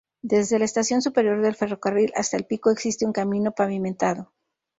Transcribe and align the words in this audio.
Desde 0.23 0.57
la 0.57 0.65
estación 0.65 1.03
superior 1.03 1.41
del 1.43 1.53
ferrocarril 1.53 2.11
hasta 2.15 2.35
el 2.35 2.47
pico 2.47 2.71
existe 2.71 3.05
un 3.05 3.13
camino 3.13 3.51
pavimentado. 3.51 4.33